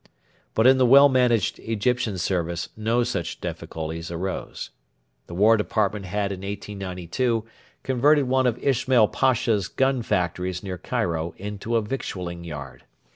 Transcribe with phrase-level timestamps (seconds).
[0.55, 4.71] But in the well managed Egyptian Service no such difficulties arose.
[5.27, 7.45] The War Department had in 1892
[7.83, 12.85] converted one of Ismail Pasha's gun factories near Cairo into a victualling yard.